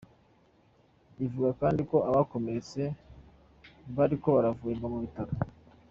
Rivuga 1.17 1.49
kandi 1.61 1.81
ko 1.89 1.97
abakomeretse 2.09 2.81
bariko 3.95 4.27
baravurigwa 4.35 4.87
mu 4.95 4.99
bitaro. 5.05 5.33